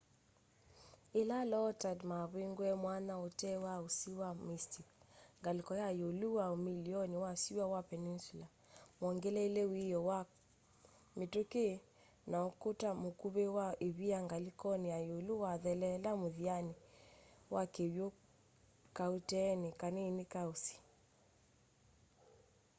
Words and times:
yĩla 1.15 1.37
low 1.51 1.69
tide 1.81 2.03
mavingũie 2.11 2.73
mwanya 2.83 3.15
ũtee 3.27 3.57
wa 3.65 3.73
ũsĩ 3.87 4.11
wa 4.21 4.29
mystic 4.47 4.87
ngalĩko 5.41 5.73
ya 5.81 5.89
ĩũlĩ 6.01 6.27
wa 6.37 6.45
umĩloni 6.55 7.17
wa 7.23 7.31
syũa 7.41 7.65
wa 7.73 7.81
peninsula 7.89 8.47
mongeleelie 8.99 9.65
wiio 9.73 9.99
kwa 10.07 10.19
mĩtũkĩ 11.17 11.65
na 12.31 12.37
ũkũta 12.49 12.89
mũkuvĩ 13.01 13.45
wa 13.57 13.67
ĩvia 13.87 14.17
ngalĩkonĩ 14.25 14.87
ya 14.93 14.99
ĩũlũ 15.11 15.33
wathelela 15.43 16.11
mũthianĩ 16.21 16.73
wa 17.53 17.63
kĩw'ũ 17.73 18.07
kaũteenĩ 18.97 19.69
kanini 19.81 20.23
ka 20.33 20.41
ũsĩ 20.53 20.75